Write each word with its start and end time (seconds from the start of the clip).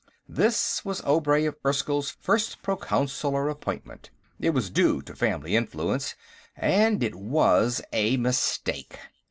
This 0.27 0.83
was 0.83 1.03
Obray 1.05 1.45
of 1.45 1.57
Erskyll's 1.63 2.09
first 2.09 2.63
proconsular 2.63 3.49
appointment, 3.49 4.09
it 4.39 4.49
was 4.49 4.71
due 4.71 4.99
to 5.03 5.15
family 5.15 5.55
influence, 5.55 6.15
and 6.57 7.03
it 7.03 7.13
was 7.13 7.83
a 7.93 8.17
mistake. 8.17 8.97